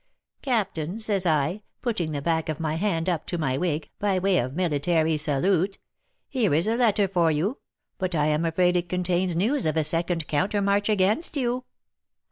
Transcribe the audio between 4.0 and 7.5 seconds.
way of military salute, 'here is a letter for